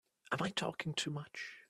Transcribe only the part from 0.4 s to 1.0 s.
I talking